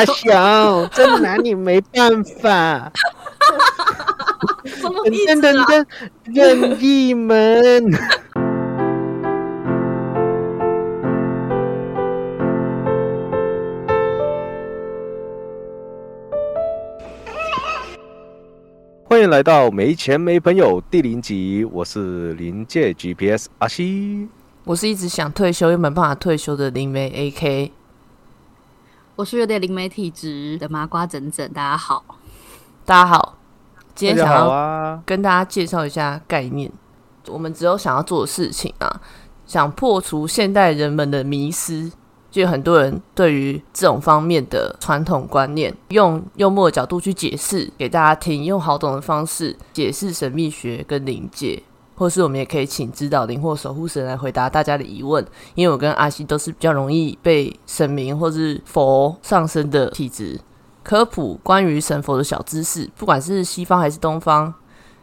[0.00, 2.90] 大小，真拿你没办法。
[4.64, 5.66] 什么意噔思啊？
[5.66, 5.86] 噔噔，
[6.24, 7.92] 任意门。
[19.04, 24.26] 欢迎来到没钱没朋友第零集，我是临界 GPS 阿西。
[24.64, 27.72] 我是一直想退休又没办法退休的灵媒 AK。
[29.16, 32.02] 我是有点灵媒体质的麻瓜整整，大家好。
[32.84, 33.36] 大家好，
[33.94, 35.02] 今天想要啊！
[35.04, 36.70] 跟大家介绍一下概念。
[37.26, 39.00] 我们只有想要做的事情啊，
[39.46, 41.92] 想破除现代人们的迷思。
[42.30, 51.60] 就有很多人对于这种方面的传统观念，用幽默的角度去解释给大家听，用好懂的方式解释神秘学跟灵界，
[52.00, 55.22] 或是我们也可以请指导灵或守护神来回答大家的疑问。
[55.54, 60.40] 因为我跟阿西都是比较容易被神明或是佛上升的体质，
[60.82, 64.54] 科普关于神佛的小知识，不管是西方还是东方。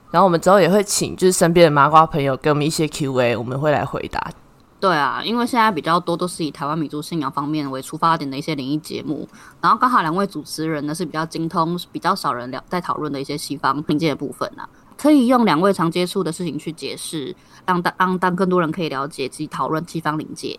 [0.10, 4.32] 然后我们之后也会请就是身边的麻瓜朋友给我们一些 Q&A，我们会来回答。
[4.80, 9.30] 对啊，因为现在比较多都是以台湾民族信仰方面为出发点的一些灵异节目，
[9.62, 20.58] 然后刚好两位主持人呢是比较精通、比较少人聊在讨论的一些西方灵界的部分啊，可以用两位常接触的事情去解释，让当让当更多人可以了解及讨论西方灵界。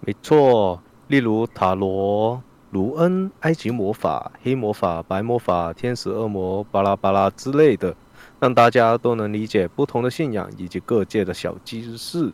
[0.00, 7.94] 没错，例如塔罗、卢恩、埃及魔法、黑魔法、白魔法、天使、恶魔、巴拉巴拉之类的，
[8.40, 12.32] 让大家都能理解不同的信仰以及各界的小知识。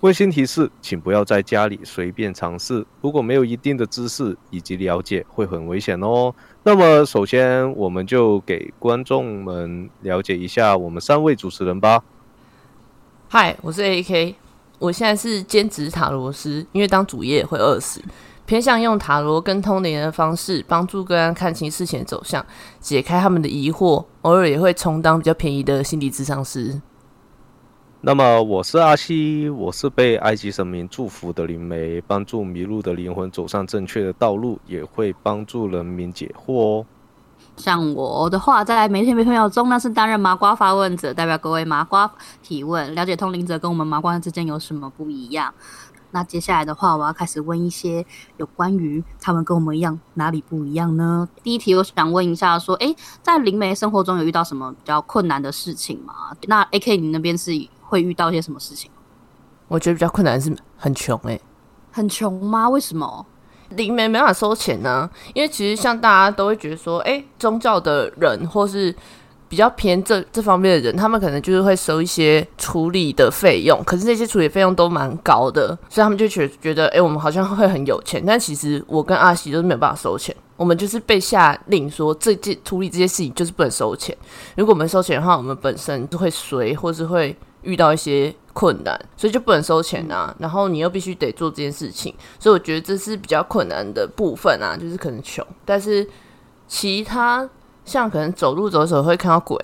[0.00, 6.34] 温馨提示，请不要在家里随便尝试，如果没有一定的知识以及了解，会很危险哦。
[6.62, 12.02] 那么，首先我们就给观众们了解一下我们三位主持人吧。
[13.28, 14.36] 嗨，我是 AK，
[14.78, 18.02] 我现在是兼职塔罗师，因为当主业会饿死，
[18.46, 22.44] 偏向用塔罗跟通灵的方式帮助个案看清事情走向，
[22.80, 26.80] 解开他们的疑惑，偶尔也会充当比较便宜的心理咨商师。
[28.02, 36.86] 那么我是阿西，我是被埃及神明祝福的灵媒，帮助迷路的灵魂走上正确的道路，也会帮助人民解惑哦。
[37.58, 42.10] 像我的话，在每天每朋友中，那是担任麻瓜发问者，代表各位麻瓜
[42.42, 45.52] 提问，了解通灵者跟我们麻瓜之间有什么不一样。
[46.12, 48.04] 那接下来的话，我要开始问一些
[48.38, 51.28] 有关于他们跟我们一样哪里不一样呢？
[51.42, 56.14] 第一题，我想问一下，说，诶，在灵媒生活中有遇到什么比较困难的事情吗？
[56.46, 57.52] 那 A K 你那边是
[57.90, 58.90] 会遇到一些什么事情？
[59.68, 61.40] 我觉得比较困难是很穷诶、
[61.90, 62.68] 很穷吗？
[62.70, 63.26] 为什么？
[63.70, 68.92] 灵媒没办法收钱呢、因为其实像大家都会觉得说，哎、宗教的人或是
[69.48, 84.16] 比较偏这这方面的人，他们可能就是会收一些处理的费用，可是那些处理费用都蛮高的，所以他们就觉觉得，哎、我们好像会很有钱，但其实我跟阿喜都是没有办法收钱，我们就是被下令说这件处理这些事情就是不能收钱，
[84.56, 90.34] 如果我们收钱的话，我们本身就会随，或是会遇到一些困难，所以就不能收钱啊。
[90.38, 96.08] 然后你又必须得做这件事情，所以我觉得这是比较困难的部分啊，就是可能穷，但是
[96.66, 97.48] 其他
[97.84, 99.58] 像可能走路走走会看到鬼，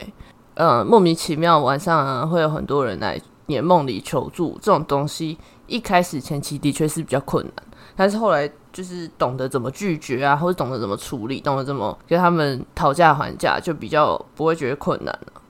[0.55, 7.65] 呃，莫名其妙晚上啊会有很多人来你的梦里求助，这种东西一开始前期的确是比较困难，
[7.95, 15.43] 但是后来就是懂得怎么拒绝啊，或者懂得怎么处理，懂得怎么跟他们讨价还价，就比较不会觉得困难了。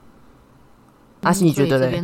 [1.21, 2.03] 阿信，你觉得嘞？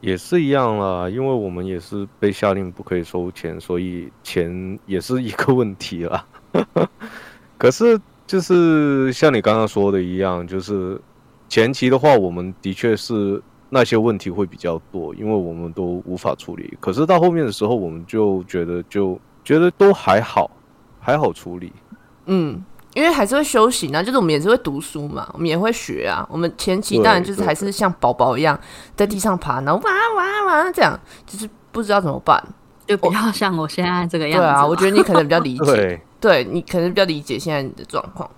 [0.00, 6.24] 也是一样啦，因为我们也是被下令不可以收钱，所以钱也是一个问题啦。
[7.58, 11.00] 可是就是像你刚刚说的一样，就是
[11.48, 16.76] 前期的话，我们的确是那些问题会比较多，因为我们都无法处理。
[16.78, 20.50] 可是到后面的时候，我们就觉得就觉得都还好，
[21.00, 21.72] 还好处理。
[22.26, 22.62] 嗯，
[22.96, 26.26] 因为还是会修行啊，就是我们也是会读书嘛，我们也会学啊。
[26.30, 28.58] 我们前期当然就是还是像宝宝一样
[28.96, 32.42] 在地上爬，然后哇哇哇这样，就是不知道怎么办。
[32.86, 34.46] 就比较像我现在这个样子。
[34.46, 38.30] 对啊，我觉得你可能比较理解，对，对你可能比较理解现在你的状况，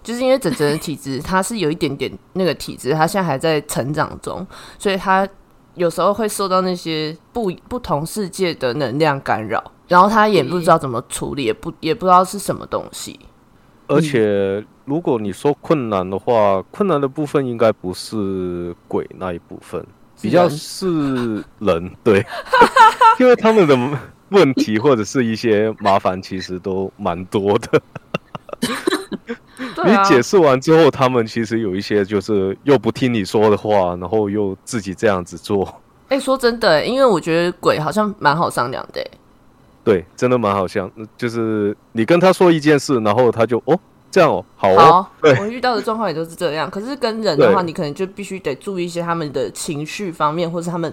[0.00, 4.46] 就是因为整整的体质它是有一点点那个体质，它现在还在成长中，
[4.78, 5.28] 所以它
[5.74, 13.18] 有时候会受到那些不不同世界的能量干扰，然后他也不知道怎么处理，也不也不知道是什么东西。
[13.86, 19.84] 而且如果你说困难的话，困难的部分应该不是鬼那一部分，
[20.20, 22.24] 比较是人，对，
[23.20, 23.98] 因为他们的
[24.30, 27.80] 问题或者是一些麻烦，其实都蛮多的。
[29.84, 35.82] 你解释完之后，他们其实有一些就是又不听你说的话，然后又自己这样子做。
[36.08, 39.10] 哎、说真的，因为我觉得鬼好像蛮好商量的欸，
[39.84, 40.90] 对，真的蛮好像。
[41.16, 43.78] 就是你跟他说一件事，然后他就哦
[44.10, 45.06] 这样哦，好哦，
[45.40, 46.70] 我遇到的状况也都是这样。
[46.70, 50.92] 可是跟人的话，你可能就必须得注意一些他们的情绪方面，或是他们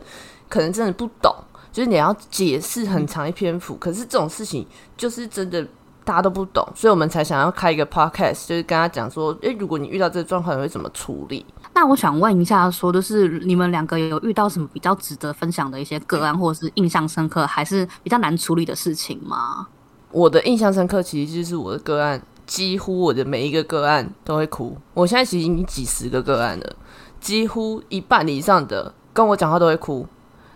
[0.50, 1.34] 可能真的不懂，
[1.72, 3.76] 就是你要解释很长一篇幅。
[3.76, 4.66] 可是这种事情
[4.98, 5.66] 就是真的
[6.03, 11.45] 大家都不懂，所以我们才想要开一个 podcast，就是跟他讲说，诶，如果你遇到这个状况，你会怎么处理？
[11.74, 19.68] 那我想问一下说就是你们两个有遇到什么比较值得分享的一些个案，或者是印象深刻，还是比较难处理的事情吗？
[20.12, 24.77] 我的印象深刻，其实就是我的个案，几乎我的每一个个案都会哭。
[24.94, 26.75] 我现在其实已经几十个个案了，
[27.19, 30.06] 几乎一半以上的跟我讲话都会哭。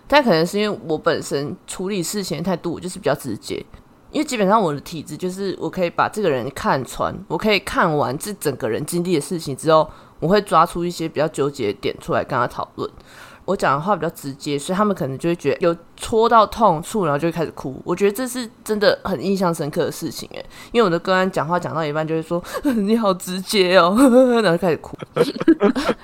[0.07, 3.65] 但可能是因为我本身处理事情的态度，我就是比较直接。
[4.15, 9.85] 因为基本上我的体质就是我可以把这个人看穿，我可以看完这整个人经历的事情之后，
[10.21, 12.89] 我会抓出一些比较纠结的点出来跟他讨论。
[13.43, 17.75] 我讲的话比较直接，所以他们可能就会觉得有戳到痛处，然后就会开始哭。
[17.83, 23.93] 我觉得这是真的很印象深刻的事情诶，因为我的个案讲话讲到一半就会说 你好直接哦，
[24.41, 24.97] 然后就开始哭，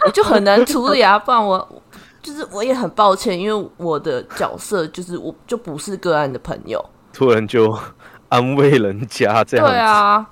[0.06, 1.18] 我 就很难处理啊。
[1.18, 1.82] 不然我
[2.22, 7.68] 就是我也很抱歉，因为我的角色就是我就不是个案的朋友，突然就
[8.30, 9.72] 安慰人家这样子。
[9.72, 10.26] 对啊，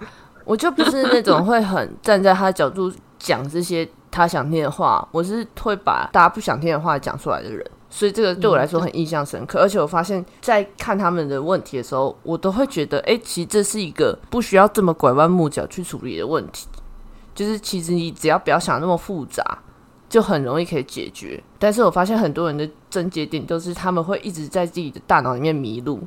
[0.46, 7.66] 我就不是那种会很站在他的角度讲这些他想听的话，我是会把大家不想听的话讲出来的人。
[7.92, 16.68] 所以这个对我来说很印象深刻，而且我发现，在看他们的问题的时候，我都会觉得，哎、其实这是一个不需要这么拐弯抹角去处理的问题。
[17.34, 19.44] 就是其实你只要不要想那么复杂，
[20.08, 21.44] 就很容易可以解决。
[21.58, 26.00] 但是我发现很多人的症结点都是他们会一直在自己的大脑里面迷路，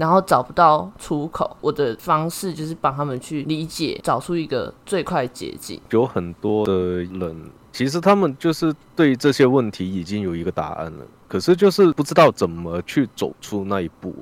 [0.00, 1.54] 然后找不到出口。
[1.60, 5.78] 我的方式就是帮他们去理解，找出一个最快捷径。
[5.90, 6.72] 有很多的
[7.04, 7.36] 人，
[7.70, 14.14] 其实他们就是对这些问题已经有一个答案了，可是就是不知道怎么去走出那一步，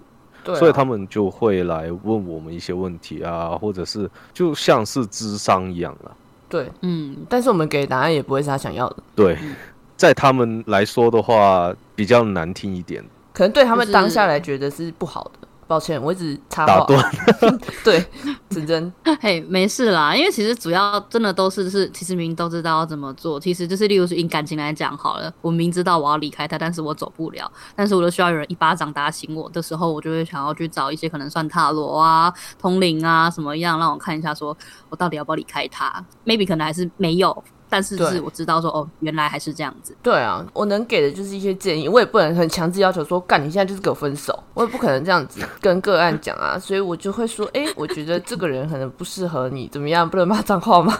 [0.42, 6.10] 对、啊，所以他们就会来问我们一些问题啊，或者是就像是智商一样啊。
[6.48, 9.38] 对，嗯，但是我们给的答案也不会是他想要的，对，
[9.96, 15.47] 在他们来说的话，比较难听一点，可能对他们当下来觉得是不好的。
[15.68, 16.78] 抱歉，我一直插话。
[16.78, 17.12] 打断。
[17.84, 18.04] 对，
[18.48, 23.38] 真真， 嘿，没事啦，因为其实主要真的都是是，其实明明都知道要怎么做。
[23.38, 34.56] 其实就是，例如说以感情来讲好了，我明知道我要离开他，但是我走不了，但是我都需要有人一巴掌打醒我的时候，我就会想要去找一些可能算塔罗啊、通灵啊什么样，让我看一下，说
[34.88, 39.96] 我到底要不要离开他？maybe 可能还是没有，但是是我知道说哦，原来还是这样子。
[40.02, 50.08] 对啊，我能给的就是一些建议，我也不能很强制要求说，干你现在就是给我分手，我也不可能这样子跟个案讲啊， 所以我就会说，哎、我觉得这个人可能不适合你，怎么样？
[50.08, 50.98] 不能骂脏话吗？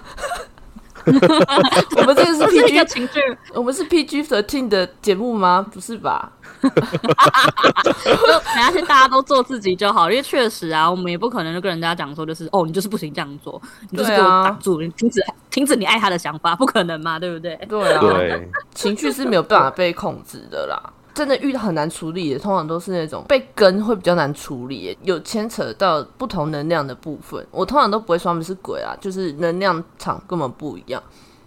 [1.96, 3.20] 我们这个是 PG，情绪，
[3.54, 5.64] 我们是 PG thirteen 的节目吗？
[5.72, 6.32] 不是吧？
[6.62, 13.60] 就等下去大家都做自己就好，因为确实啊，我们也不可能就跟人家讲说，就是哦，你就是不行这样做，
[13.90, 15.20] 你就是给我挡住，你停止
[15.50, 17.56] 停止你爱他的想法，不可能嘛，对不对？
[17.68, 20.82] 对啊，对，情绪是没有办法被控制的啦。
[21.18, 27.44] 真的遇到很难处理的，通常都是那种被跟会比较难处理，有牵扯到不同能量的部分。
[27.50, 31.02] 我通常都不会说他们是鬼啊，就是能量场根本不一样。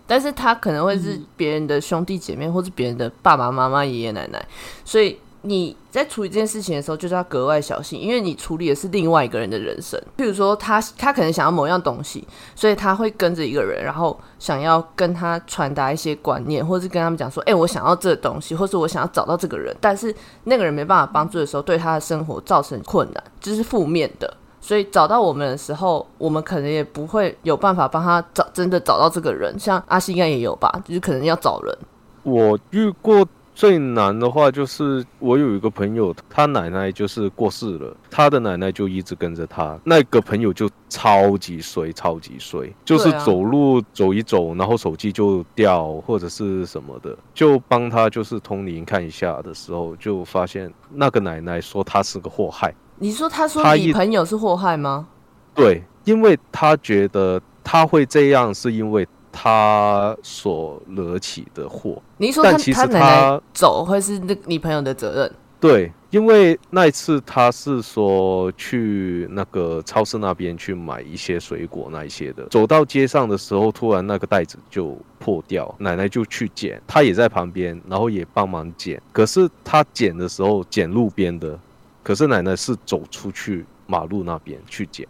[0.06, 4.46] 但是他可能会是别人的兄弟姐妹，或是别人的爸爸妈妈、爷爷奶奶，
[4.84, 10.00] 所以你在处理这件事情的时候，就是要格外小心，因为你处理的是另外一个人的人生。
[10.16, 24.32] 譬如说他，他可能想要某样东西，所以他会跟着一个人，然后想要跟他传达一些观念，或是跟他们讲说：“哎、我想要这东西，或是我想要找到这个人。”但是那个人没办法帮助的时候，对他的生活造成困难，就是负面的。
[24.64, 29.60] 所以找到我们的时候，我们可能也不会有办法帮他找真的找到这个人。
[29.60, 31.76] 像阿西应该也有吧，就是可能要找人。
[32.22, 33.28] 我遇过
[33.62, 39.80] 最难的话，就是我有一个朋友，他奶奶就是过世了，他的奶奶就一直跟着他。
[39.84, 52.74] 那个朋友就超级衰，超级衰，就是走路走一走，然后手机就掉或者是什么的，就帮他就是通灵看一下的时候，就发现那个奶奶说他是个祸害。
[52.98, 55.08] 你说他说你朋友是祸害吗？
[55.54, 62.02] 对，因为他觉得他会这样，是因为他所惹起的祸。
[62.18, 65.32] 你说他但其实他奶奶他走会是那你朋友的责任？
[65.60, 79.00] 对，因为那一次他是说去那个超市那边去买一些水果那一些的，走到街上的时候，突然那个袋子就破掉，奶奶就去捡，他也在旁边，然后也帮忙捡。
[79.12, 81.60] 可是他捡的时候捡路边的，
[82.02, 85.08] 可是奶奶是走出去马路那边去捡，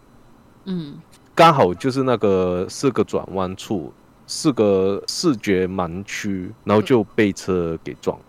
[0.66, 0.98] 嗯，
[1.34, 3.90] 刚好就是那个四个转弯处，
[4.34, 8.24] 是个视觉盲区，然后就被车给撞了。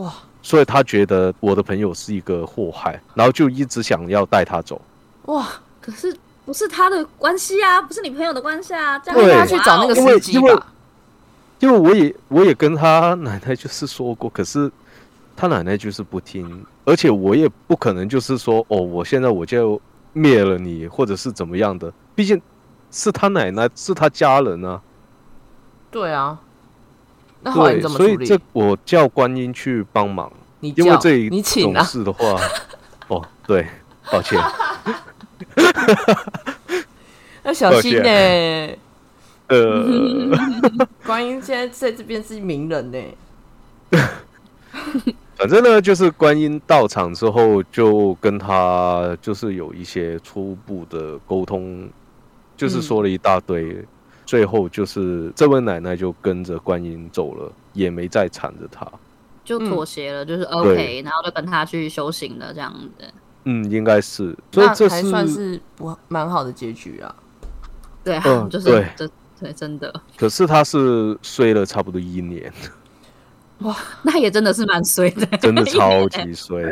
[0.00, 4.80] 哇，所以他觉得我的朋友是一个祸害，然后就一直想要带他走。
[5.26, 5.46] 哇，
[5.82, 10.72] 可是不是他的关系啊，不是你朋友的关系啊，这样对那他去找那个司机吧。
[11.60, 14.72] 因为我也我也跟他奶奶就是说过，可是
[15.36, 19.78] 他奶奶就是不听，而且我也不可能就是说哦，我现在我就
[20.14, 22.40] 灭了你，或者是怎么样的，毕竟
[22.90, 24.80] 是他奶奶是他家人啊。
[25.96, 26.38] 对啊，
[27.40, 28.04] 那后来你，怎么处？
[28.04, 32.38] 所以这我叫观音去帮忙，你为这一种你请啊，事的话，
[33.08, 33.66] 哦，对，
[34.12, 34.38] 抱歉，
[37.44, 38.76] 要小心呢、
[39.48, 40.28] 呃，
[41.06, 42.98] 观音现在在这边是名人呢、
[45.38, 51.88] 反正呢，就是观音到场之后，就跟他就是有一些初步的沟通，
[52.54, 53.82] 就是说了一大堆，
[54.26, 58.86] 最后就是这位奶奶就跟着观音走了，也没再缠着他。
[59.44, 63.04] 就妥协了，就是 OK，然后就跟他去修行了这样子。
[63.44, 67.14] 嗯，应该是，所以那这还算是不蛮好的结局啊。
[68.02, 72.52] 对啊，嗯就是对这对真的，可是他是睡了差不多一年，
[74.02, 76.62] 那也真的是蛮衰的，真的超级 衰。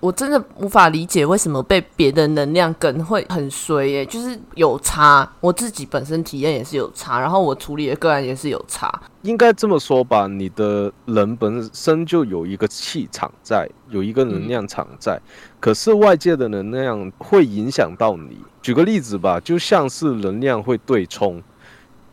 [0.00, 5.26] 我真的无法理解为什么被别的能量梗会很衰耶、就是有差。
[5.40, 8.92] 我自己本身体验也是有差，然后我处理的个案也是有差。
[9.22, 15.18] 应该这么说吧，你的人本身就有一个气场在，有一个能量场在，
[15.58, 18.38] 可是外界的能量会影响到你。
[18.60, 21.42] 举个例子吧，就像是能量会对冲，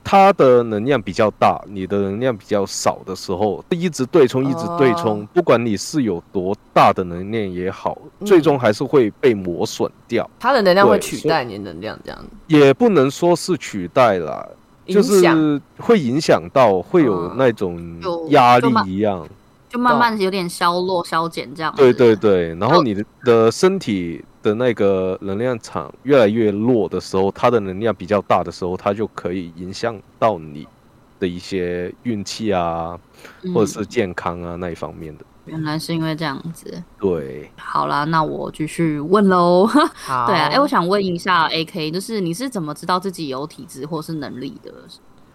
[0.03, 10.29] 它的能量比较大，你的能量比较少的时候，一直对冲，一直对冲，哦不管你是有多大的能量也好，嗯最终还是会被磨损掉。
[10.39, 14.47] 它的能量会取代你的能量，这样子也不能说是取代啦，
[14.87, 15.01] 就。
[15.01, 19.27] 是会影响到，会有嗯那种压力一样。
[19.69, 21.73] 就慢慢有点消落、消减这样。
[21.77, 30.67] 对对对，然哦后你的的身体的那个能量场越来越弱的时候，它的能量比较大的时候，它就可以影响到你
[31.19, 32.99] 的一些运气啊，
[33.43, 35.25] 嗯或者是健康啊那一方面的。
[35.45, 36.81] 原来是因为这样子。
[36.99, 39.67] 对，好啦，那我继续问喽。
[40.27, 44.71] 对啊，哎、我想问一下 AK，就是你是怎么知道自己有体质或是能力的？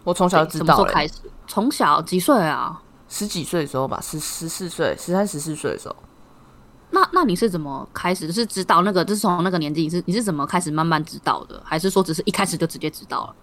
[0.05, 1.15] 我从小就知什么时道开始？
[1.45, 2.81] 从小几岁啊？
[3.09, 5.95] 十几岁的时候吧，十十四岁、十三、十四岁的时候，
[6.91, 8.31] 那那你是怎么开始？
[8.31, 11.61] 是知道那个，就是从那个年纪，你是你是怎么开始慢慢知道的？
[11.63, 13.35] 还是说只是一开始就直接知道了？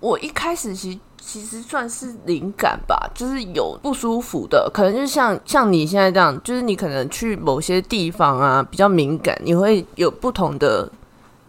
[0.00, 10.88] 我一开始其其实算是灵感吧，就是有不舒服的，可能就是像像你现在这样，就是你可能去某些地方啊比较敏感，你会有不同的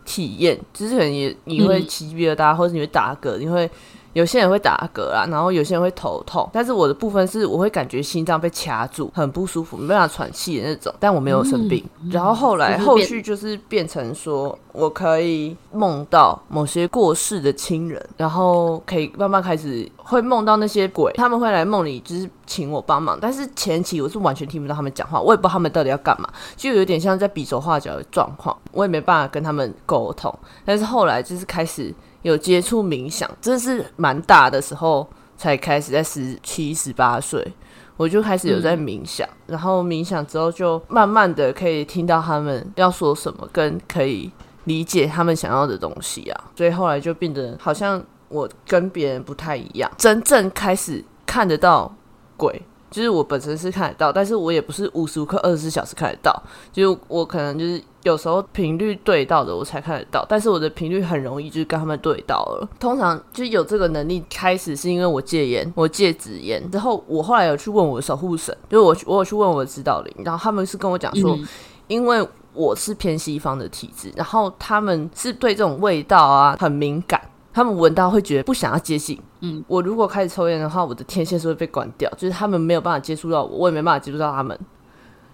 [0.03, 3.70] 体验，就是可能你你会嗯起鸡皮疙瘩，或者你会打嗝，你会
[4.19, 11.81] 有些人会打嗝啦，然后有些人会头痛，但是我的部分是我会感觉心脏被卡住，很不舒服，没办法喘气的那种，但我没有生病。
[12.11, 26.27] 然后后来后续就是变成说我可以梦到某些过世的亲人，然后可以慢慢开始会梦到那些鬼，他们会来梦里就是请我帮忙，但是前期我是完全听不到他们讲话，我也不知道他们到底要干嘛，
[26.58, 30.34] 就有点像在比手画脚的状况，我也没办法跟他们沟通。
[30.65, 37.53] 但是后来就是开始有接触冥想，真的是蛮大的时候才开始，在十七、十八岁。
[37.96, 44.32] 我就开始有在冥想，然后冥想之后就慢慢的可以听到他们要说什么，跟可以
[44.63, 51.94] 理解他们想要的东西啊，所以后来就变得好像我跟别人不太一样，真正开始看得到
[52.39, 52.62] 鬼。
[52.91, 56.41] 就是我本身是看得到，但是我也不是无时无刻二十四小时看得到，
[56.74, 62.67] 就是我可能就是有时候频率对到的我才看得到，但是我的频率很容易就是跟他们对到了。
[62.79, 71.48] 通常就是有这个能力，开始是因为我戒烟，我戒纸烟之后，我后来有去问我的守护神，就是我我有去问我的指导灵，然后他们是跟我讲说，嗯
[71.86, 77.22] 因为我是偏西方的体质，然后他们是对这种味道啊很敏感，
[77.60, 79.20] 他们闻到会觉得不想要接近。
[79.42, 84.58] 嗯，我如果开始抽烟的话，我的天线是会被关掉，就是他们没有办法接触到我，我也没办法接触到他们。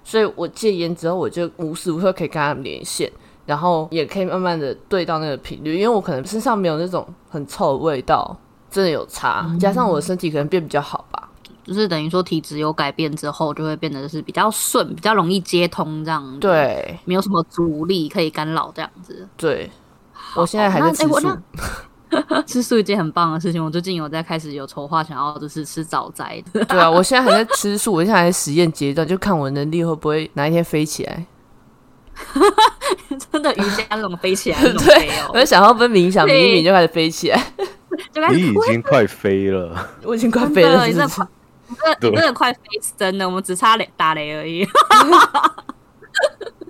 [0.03, 3.11] 所以我戒烟之后，我就无时无刻可以跟他们连线，
[3.45, 8.35] 然后也可以慢慢的对到那个频率，因为我可能身上没有那种很臭的味道，
[8.71, 11.29] 真的有差，加上我的身体可能变比较好吧。
[11.63, 19.27] 就是等于说体质有改变之后，就会变得就是比较顺，比较容易接通这样子。，对没有什么阻力可以干扰这样子。
[19.37, 19.69] 对，
[20.35, 21.19] 我现在还在吃素。
[21.19, 21.41] 那哎我那
[22.45, 26.63] 吃素一件很棒的事情，我最近有在开始有筹划，想要就是吃早斋的。
[26.65, 31.25] 对啊，我现在还在吃素，我现在还在实验阶段，就看我能力会不会哪一天飞起来。
[33.31, 34.57] 真的瑜伽那种飞起来？
[34.63, 37.43] 那种飞我哦，就想要分冥想，冥冥就开始飞起来，
[38.13, 41.17] 就开始你已经快飞了，我已经快飞了，的，你是不是？
[41.83, 42.59] 在快真的快飞
[42.95, 44.65] 真的，我们只差雷打雷而已。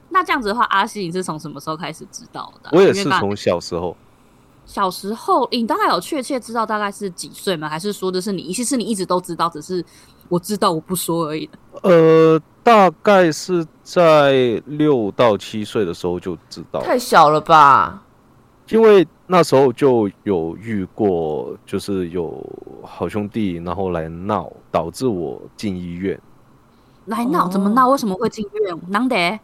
[0.10, 2.72] 那这样子的话，阿西你是从什么时候开始知道的啊？
[2.72, 3.96] 我也是从小时候，
[4.66, 7.70] 小时候，你大概有确切知道大概是几岁吗？
[7.70, 9.84] 还是说的是你，其实你一直都知道，只是
[10.28, 11.58] 我知道我不说而已的？
[11.84, 18.02] 呃，大概是在六到七岁的时候就知道，太小了吧？
[18.70, 22.44] 因为那时候就有遇过，就是有
[22.84, 26.20] 好兄弟然后来闹，导致我进医院。
[27.06, 27.88] 来闹怎么闹？
[27.90, 28.76] 为什么会进医院？
[28.88, 29.40] 难得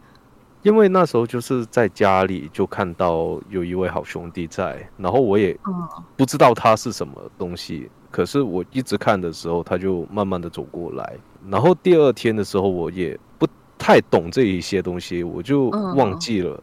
[0.62, 5.88] 因为那时候就是在家里就看到有一位好兄弟在，然后我也嗯。
[6.16, 11.16] 不知道他是什么东西，可是我一直看的时候，他就慢慢的走过来，
[11.48, 16.62] 然后第二天的时候我也不太懂这一些东西，我就嗯忘记了，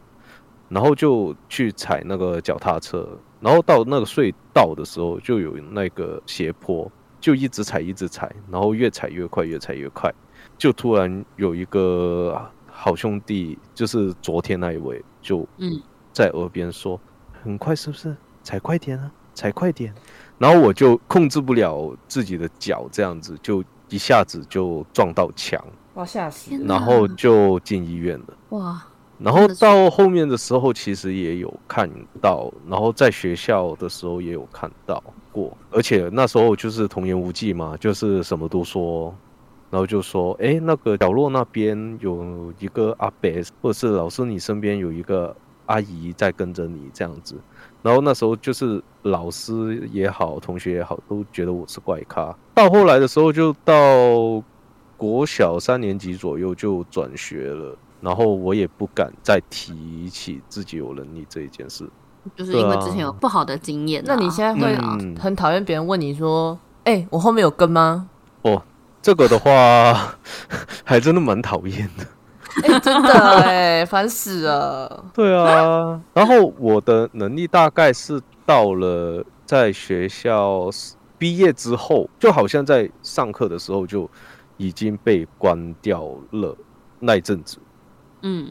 [0.68, 3.06] 然后就去踩那个脚踏车，
[3.38, 6.90] 然后到那个隧道的时候就有那个斜坡，
[7.20, 10.10] 就一直踩一直踩，然后越踩越快，越踩越快，
[10.56, 12.40] 就突然有一个
[12.82, 15.78] 好兄弟，就是昨天那一位，就嗯
[16.14, 16.98] 在耳边说
[17.44, 18.16] ：“很快是不是？
[18.42, 19.92] 踩快点啊，踩快点。”
[20.38, 28.26] 然后我就控制不了自己的脚，这样子就一下子就撞到墙，哇，吓死然后就进医院了。
[28.48, 28.82] 哇，
[29.18, 31.86] 然后到后面的时候，其实也有看
[32.18, 39.14] 到，然后在学校的时候也有看到过，而且那时候就是童言无忌嘛，就是什么都说，
[39.70, 43.30] 然后就说，哎，那个角落那边有一个阿伯，
[43.62, 45.34] 或者是老师你身边有一个
[45.66, 47.36] 阿姨在跟着你这样子，
[47.82, 52.36] 然后那时候就是老师也好，同学也好，都觉得我是怪咖。
[52.54, 54.42] 到后来的时候，就到
[54.96, 57.76] 国小三年级左右就转学了。
[58.02, 61.86] 然后我也不敢再提起自己有能力这一件事。
[62.34, 68.08] 就是因为之前有不好的经验啊、那你现在会嗯很讨厌别人问你说：“哎、我后面有跟吗
[69.02, 70.16] 这个的话，
[70.84, 72.06] 还真的蛮讨厌的。？”
[72.64, 75.04] 哎、真的哎、烦死了。
[75.14, 80.68] 对啊，然后我的能力大概是到了在学校
[81.16, 84.10] 毕业之后，就好像在上课的时候就
[84.56, 86.56] 已经被关掉了
[86.98, 87.58] 那一阵子。
[88.22, 88.50] 嗯，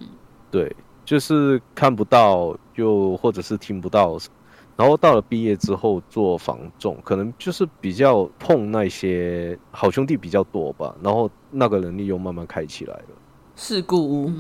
[0.49, 4.17] 对，就是看不到，又或者是听不到。
[4.79, 13.03] 然后到了毕业之后做房仲，可能就是比较碰那些好兄弟比较多吧，然后那个能力又慢慢开起来了。
[13.57, 14.31] 事故屋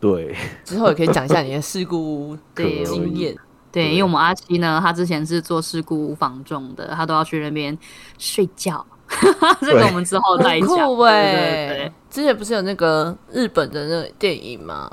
[0.00, 1.96] 对，之后也可以讲一下你的事故
[2.30, 3.36] 屋对 可以经验。
[3.70, 7.78] 对，因为我们阿七呢，他之前是做事故屋防重的，他都要去那边
[8.18, 8.84] 睡觉。
[9.62, 10.88] 这个我们之后再很讲。
[10.88, 14.90] 酷对哎、对对，之前不是有那个日本的那个电影吗？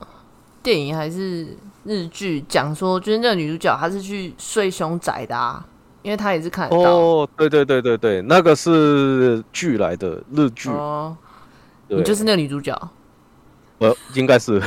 [0.61, 5.65] 电影还是日剧，讲说就是那个女主角她是去睡凶宅的啊，
[6.01, 6.91] 因为她也是看得到。
[6.91, 11.15] 哦，对对对对对，那个是剧来的日剧，哦，
[11.87, 12.75] 你就是那个女主角。
[13.79, 14.61] 呃，应该是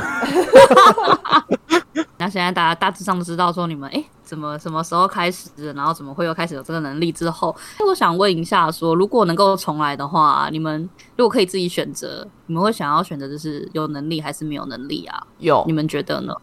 [2.17, 15.25] 那现在大家大致上都知道说你们哎怎么什么时候开始，然后怎么会又开始有这个能力之后，那我想问一下说，如果能够重来的话，你们如果可以自己选择，你们会想要选择就是有能力还是没有能力啊？
[15.39, 16.35] 有你，们觉得呢？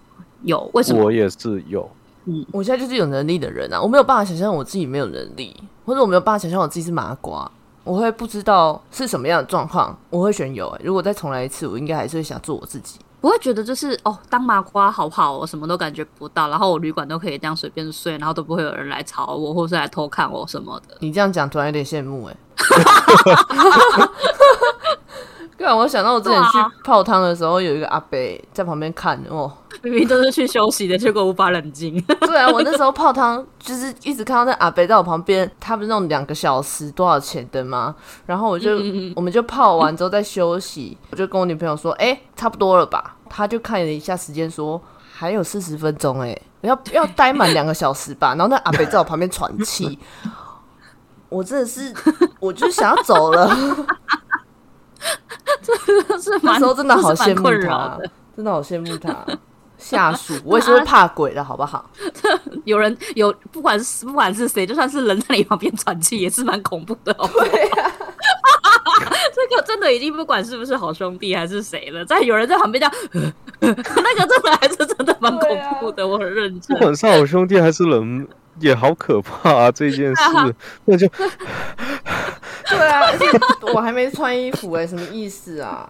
[0.43, 1.05] 有为什么？
[1.05, 1.89] 我也是有，
[2.27, 7.51] 嗯我现在就是有能力的人啊，我没有办法想象我自己没有能力，或者我没有办法想象我自己是麻瓜，
[7.85, 10.81] 我会不知道是什么样的状况，我会选有、欸。
[10.85, 12.99] 如果再重来一次，我应该还是会想做我自己。
[13.21, 15.39] 我会觉得就是哦，当麻瓜好不好？
[15.39, 20.97] 我什么都感觉不到，然后我旅馆都可以这样随便睡，然后都不会有人来吵我，或是来偷看我什么的。
[20.99, 22.37] 你这样讲，突然有点羡慕哎、
[25.63, 28.19] 对啊，我想到我之前去泡汤的时候，有一个阿伯
[28.53, 29.53] 在旁边看哦。
[29.83, 32.01] 明明都是去休息的，结果无法冷静。
[32.27, 37.95] 对啊，我那时候泡汤就是一直看到那阿伯在我旁边，他不是那种两个小时多少钱的吗？
[38.27, 38.73] 然后我就、
[39.15, 43.15] 我们就泡完之后再休息，我就跟我女朋友说，哎、差不多了吧？
[43.31, 44.83] 他就看了一下时间说。
[45.15, 48.31] 还有四十分钟哎、要要待满两个小时吧。
[48.31, 49.97] 然后那阿北在我旁边喘气，
[51.29, 51.95] 我真的是，
[52.41, 53.49] 我就想要走了。
[56.21, 59.17] 是那蛮时候真的好羡慕他的。，真的好羡慕他。
[59.79, 61.91] 下属，我也是会怕鬼的好不好？
[62.65, 67.13] 有人有，不管是不管是谁，就算是人在你旁边喘气，也是蛮恐怖的。
[67.19, 67.45] 好不好
[69.35, 72.87] 这个真的已经不管是不是好兄弟还是谁了，在有人在旁边这
[73.21, 75.49] 样，那个真的还是真的蛮恐
[75.81, 76.07] 怖的。
[76.07, 76.77] 我很认真。
[76.77, 78.29] 不管是好兄弟还是人，
[78.61, 79.73] 也好可怕啊！
[79.73, 81.09] 这件事，那就
[82.73, 85.89] 对啊，而且我还没穿衣服哎、什么意思啊？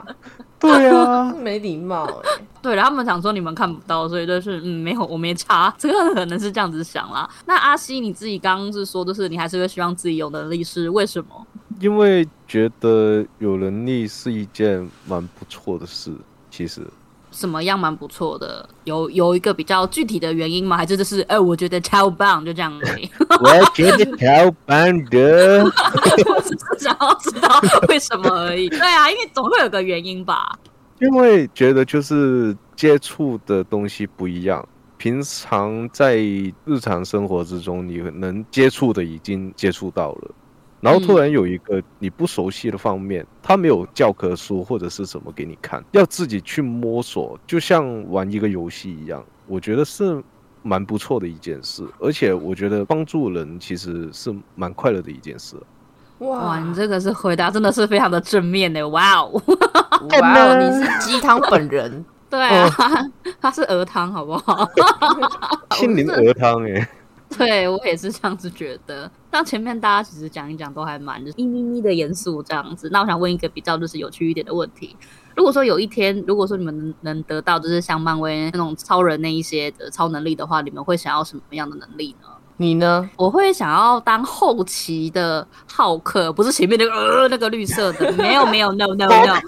[0.58, 7.28] 对啊，没礼貌哎、对了，他们想说你们看不到，所以就是嗯，没有，我没查， 这个可能是这样子想啦。
[7.46, 11.46] 那阿西你自己刚刚是说，就是你还是会希望自己有能力，是为什么？
[11.80, 16.12] 因为觉得有能力是一件蛮不错的事，
[16.50, 16.80] 其实。
[17.32, 18.68] 什么样蛮不错的？
[18.84, 20.76] 有有一个比较具体的原因吗？
[20.76, 23.10] 还是就是哎、我觉得超棒，就这样而已。
[23.42, 25.64] 我觉得超棒的。
[25.64, 27.48] 我只是想要知道
[27.88, 28.68] 为什么而已。
[28.70, 30.56] 对啊，因为总会有个原因吧。
[31.00, 34.64] 因为觉得就是接触的东西不一样，
[34.98, 36.16] 平常在
[36.64, 40.30] 日常生活之中，你能接触的已经接触到了，
[40.82, 50.22] 然后突然有一个你不熟悉的方面，他没有教科书或者是什么给你看，要自己去摸索，就像玩一个游戏一样，我觉得是
[50.62, 55.56] 蛮不错的一件事，而且我觉得帮助人其实是蛮快乐的一件事。
[56.18, 59.30] 哇，你这个是回答真的是非常的正面的，哇哦！
[60.20, 62.68] 哇哦，你是鸡汤本人， 对啊，
[63.40, 64.68] 他是鹅汤，好不好？
[65.72, 66.88] 心灵鹅汤哎，
[67.38, 69.10] 对我也是这样子觉得。
[69.30, 72.88] 那前面大家其实讲一讲都还蛮就是咪咪咪的严肃这样子。
[72.92, 74.96] 那我想问一个比较就是有趣一点的问题：
[75.36, 82.28] 如果说有一天，如果说你们能能得到就是像漫威那种超人那一些的超能力的话，你们会想要什么样的能力呢？
[82.58, 83.08] 你呢？
[83.16, 89.40] 我会想要当后期的浩克，不是前面那个呃那个绿色的，没有没有，no no no，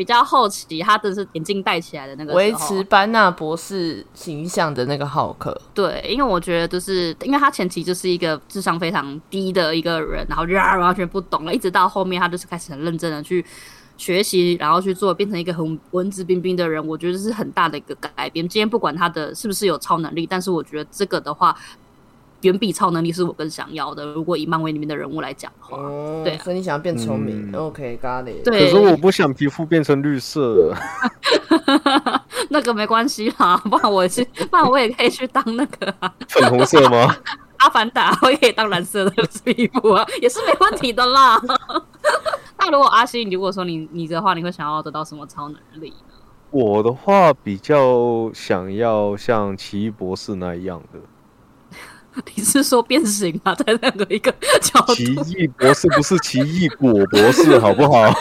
[0.00, 13.44] 比较后期，他的是眼镜戴起来的那个维持班纳博士形象的那个浩克，对，因为我觉得就是因为他前期就是一个智商非常低的一个人，然后就啊完全不懂了，一直到后面他就是开始很认真的去
[13.98, 18.48] 学习，然后去做，变成一个很文质彬彬的人，我觉得是很大的一个改变。
[18.48, 21.54] 今天不管他的是不是有超能力，但是我觉得这个的话。
[22.42, 24.04] 远比超能力是我更想要的。
[24.06, 28.44] 如果以漫威里面的人物来讲的话，哦，对啊所以你想要变聪明、嗯 o k got it。
[28.44, 30.74] 对可是我不想皮肤变成绿色。
[32.50, 37.14] 那个没关系啦，不然我是， 不然我也可以去当那个、啊、粉红色吗？
[37.58, 39.12] 阿凡达，我也可以当蓝色的
[39.56, 41.40] 衣服啊，也是没问题的啦。
[42.58, 46.14] 那如果阿西，如果说你你的话，你会想要得到什么超能力呢？
[46.50, 50.98] 我的话比较想要像奇异博士那样的。
[52.34, 53.54] 你是说变形吗？
[53.54, 58.12] 在那个一个角度，奇异博士不是奇异果博士，好不好？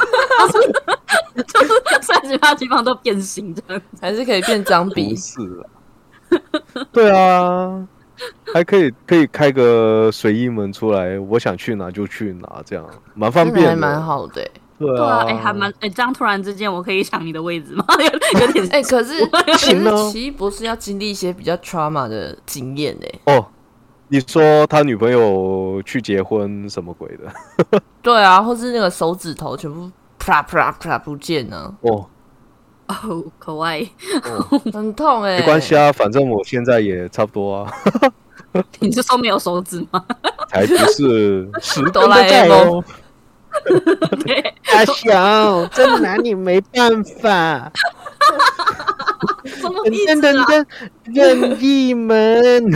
[1.36, 3.98] 就是三十八地方都变形这样子。
[4.02, 5.66] 还是可以变张比不，是啊。
[6.92, 7.88] 对啊，
[8.54, 17.84] 还可以可以开个随意门出来，我想去哪就去哪，这样蛮方便的，蛮好的欸、对啊，哎、还蛮哎，这样突然之间，我可以抢你的位置吗？
[17.98, 23.48] 有有点哎、可是 可是奇异博士要经历一些比较 trauma 的经验哎、哦。
[24.12, 27.80] 你说他女朋友去结婚什么鬼的？
[28.02, 32.06] 对啊，或是那个手指头全部啪啪啪不见了，哦，
[32.88, 33.88] 哦，可爱。
[34.74, 37.74] 很痛哎、没关系啊，反正我现在也差不多啊，
[38.80, 40.04] 你是说没有手指吗？
[40.50, 42.84] 才不是十哆啦 A 梦哦。
[44.72, 47.72] 大小，真拿你没办法。
[49.46, 50.66] 什么意噔思啊？
[51.04, 52.72] 任意门。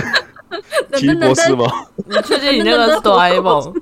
[0.95, 1.65] 奇异博士吗？
[2.05, 3.73] 你确定你那个是哆啦 A 梦？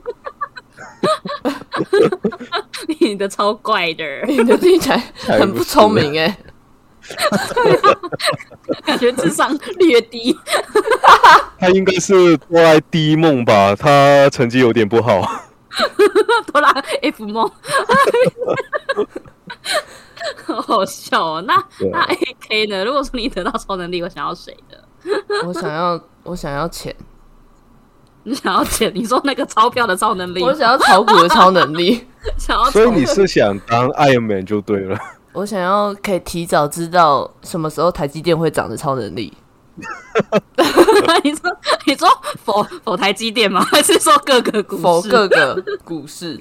[2.99, 6.37] 你的超怪的，你的听起来很不聪明哎、
[8.85, 10.37] 感觉智商略低。
[11.59, 13.75] 他应该是哆啦 A 梦吧？
[13.75, 15.21] 他成绩有点不好。
[16.51, 16.69] 哆啦
[17.01, 17.49] F 梦，
[20.45, 21.41] 好好笑哦。
[21.47, 21.55] 那
[21.91, 22.83] 那 A K 呢？
[22.83, 24.83] 如果说你得到超能力，我想要谁的？
[25.45, 26.95] 我想要，我想要钱，
[28.23, 28.91] 你想要钱？
[28.93, 30.43] 你说那个钞票的超能力？
[30.43, 34.97] 我想要炒股的超能力， 想要所以你是想当 Iron Man 就对了。
[35.33, 39.33] 我想要可以提早知道什么时候台积电会涨的超能力。
[41.23, 42.07] 你说你说
[42.43, 43.65] 否否台积电吗？
[43.71, 44.81] 还是说各个股市？
[44.81, 46.37] 否各个股市，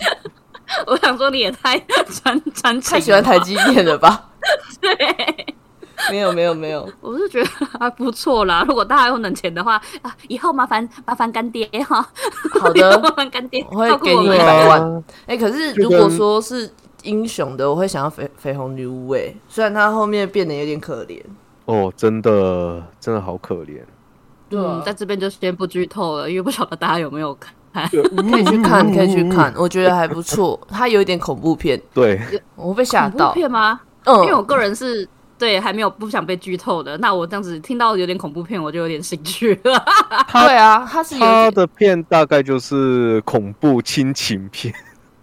[0.86, 1.78] 我想说你也太
[2.22, 3.38] 专专情，太喜欢台。
[3.38, 4.30] 积电了吧？
[4.80, 5.54] 对，
[6.10, 8.64] 没有没有没有，我是觉得还不错啦。
[8.68, 12.06] 如果大家有能钱的话啊，以后麻烦麻烦干爹哈。
[12.60, 16.70] 好的 麻，烦干爹，我会给你们一百万啊哎、可是如果跟说是
[17.02, 21.20] 英雄的，我会想要绯绯红女巫哎，虽然她后面变得有点可怜。
[21.66, 23.80] 哦，真的，真的好可怜。
[24.48, 27.54] 对啊嗯，在这边就先不剧透了，因为不晓得大家有没有看。
[27.72, 30.58] 可以去看，可以去看，我觉得还不错。
[30.68, 32.20] 它有一点恐怖片，对，
[32.56, 33.32] 我会被吓恐怖到。
[33.32, 33.80] 片吗？
[34.06, 35.08] 嗯因为我嗯，个人是
[35.40, 36.96] 对还没有不想被剧透的。
[36.98, 39.84] 那我这样子听到有点恐怖片，我就有点兴趣了。
[40.30, 44.72] 对啊，他是他的片大概就是恐怖亲情片。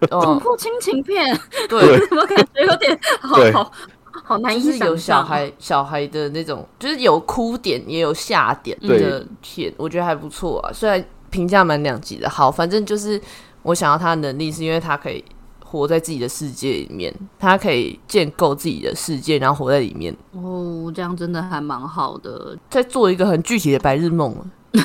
[0.10, 1.80] 恐嗯，怖亲情片，对，
[2.18, 3.72] 我感觉有点好好
[4.12, 4.96] 好难是有。
[4.96, 10.72] 小孩小孩的那种，就是有哭点也有下点对的片，我觉得还不错啊。
[10.74, 13.20] 虽然评价蛮两极的，好，反正就是
[13.64, 15.24] 我想要他的能力，是因为他可以
[15.70, 24.34] 活在自己的世界里面，他可以建构自己的世界，然后活在里面，哦，这样真的还蛮好的，在做一个很具体的白日梦。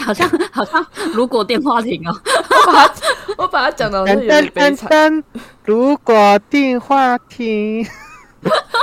[0.00, 2.94] 好像好像如果电话亭哦，我把它
[3.38, 5.22] 我把它讲的有点悲惨。
[5.64, 7.86] 如果电话亭，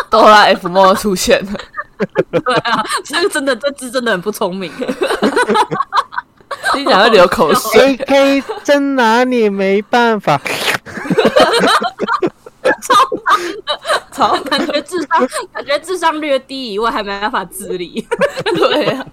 [0.10, 1.51] 哆啦 F 梦出现了。
[2.31, 4.71] 对啊，这个真的这字真的很不聪明。
[6.75, 10.39] 你想要流口水，AK 真拿你没办法。
[12.81, 12.93] 超
[13.25, 13.79] 难的，
[14.12, 18.05] 超感觉智商感觉智商略低以外，还没办法自理。
[18.55, 19.05] 对啊，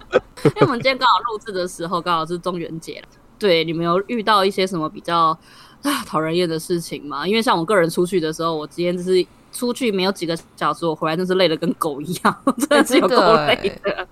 [0.43, 3.03] 因为我们今天刚好录制的时候，刚好是中元节
[3.37, 5.37] 对，你们有遇到一些什么比较
[5.81, 7.27] 啊讨人厌的事情吗？
[7.27, 13.15] 因为像我个人出去的时候，我今天就是出去没有几个小时，我回来真是累的跟狗一样， 真的是有够
[13.47, 14.07] 累的。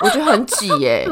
[0.00, 1.08] 我觉得很挤耶。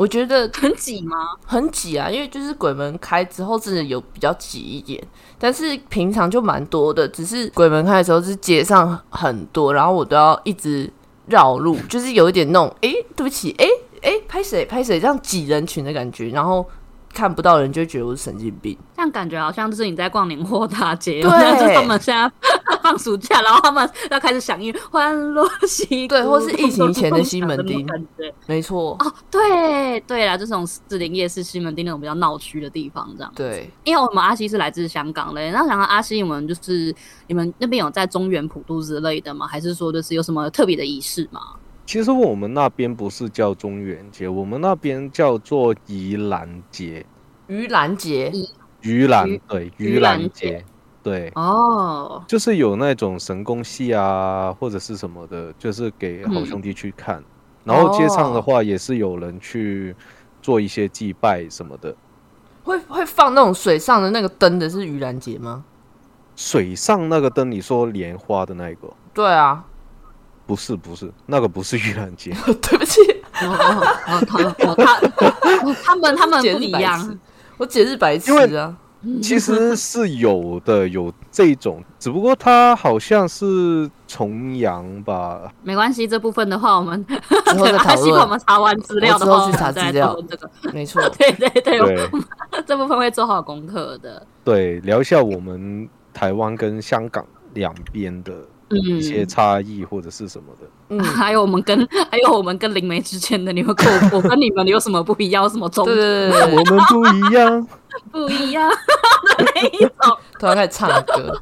[0.00, 1.16] 我觉得很挤吗？
[1.44, 4.98] 很挤啊，因为就是鬼门开之后，真的有比较挤一点，
[5.38, 7.06] 但是平常就蛮多的。
[7.06, 10.90] 只是鬼门开的时候是街上很多，然后我都要一直
[11.26, 13.66] 绕路，就是有一点那种，哎，对不起，哎
[14.00, 16.64] 哎，拍谁拍谁，这样挤人群的感觉，然后。
[17.12, 22.30] 看不到人就觉得我是神经病，这样感觉好像就是你在逛年货大街，对，他们现在
[22.82, 27.86] 放暑假，然后他们要开始响应欢乐西， 对，或是 疫情前的西门町，
[28.46, 36.94] 没错，哦，对对啦，就这种士林夜市、西门町那种比较闹区的地方，这样，对，因为我们阿西是来自香港的，然后想到阿西，你们就是
[37.26, 39.46] 你们那边有在中原普渡之类的吗？
[39.46, 41.40] 还是说就是有什么特别的仪式吗？
[41.90, 47.04] 其实我们那边不是叫中元节，我们那边叫做盂兰节。
[47.48, 48.32] 盂兰节，
[48.80, 50.64] 盂兰对，盂兰节
[51.02, 57.20] 对哦，就是有那种神功戏啊，或者是什么的，就是给好兄弟去看。
[57.64, 59.92] 然后街上的话，也是有人去
[60.40, 61.92] 做一些祭拜什么的。
[62.62, 65.64] 会会放那种水上的那个灯的是盂兰节吗？
[66.36, 68.94] 水上那个灯，你说莲花的那个？
[69.12, 69.64] 对啊。
[70.50, 72.32] 不是不是，那个不是盂兰节。
[72.60, 73.00] 对不起，
[73.32, 73.46] 他
[75.84, 77.18] 他们他们不一样。
[77.56, 78.76] 我解释白痴啊。
[79.22, 85.40] 其实是有的，有这种，只不过它好像是重阳吧。
[85.62, 87.14] 没关系，这部分的话，我们之
[87.56, 88.20] 后再 讨论。
[88.22, 90.20] 我们查完资料的话，去查资料。
[90.28, 92.10] 这个没错，对 对对，
[92.66, 94.26] 这部分会做好功课的。
[94.42, 98.32] 对，聊一下我们台湾跟香港两边的。
[98.70, 101.78] 一些差异或者是什么的，嗯， 还有我们跟
[102.10, 105.48] 还有我们跟灵媒之间的，你们跟我 我跟你们有什么不一样？
[105.50, 105.84] 什么种？
[105.84, 106.28] 对？
[106.30, 107.66] 我们不一样，
[108.12, 111.40] 不一样的那一种，突然开始唱歌。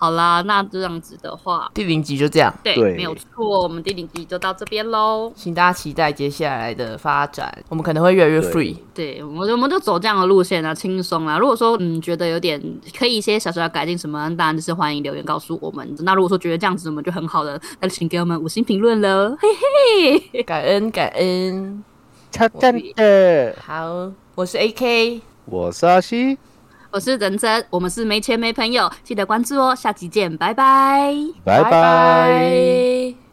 [0.00, 2.50] 好啦，那这样子的话，第零集就这样。
[2.64, 5.30] 对，没有错，我们第零集就到这边喽。
[5.36, 8.74] 请大家期待接下来的发展，我们可能会越来越 free。
[8.94, 11.36] 对，我们我们就走这样的路线啊，轻松啊。
[11.38, 12.58] 如果说嗯觉得有点
[12.98, 15.94] 可以一些小小的改进什么，当然就是欢迎留言告诉我们。
[15.98, 21.84] 那如果说觉得这样子我们就很好的，那就请给我们五星评论了，嘿嘿，感恩感恩，
[22.30, 23.54] 超赞的。
[23.62, 26.38] 好，我是 AK，我是阿西。
[26.92, 33.29] 我是仁真，我们是没钱没朋友，记得关注哦，下期见，拜拜，拜拜。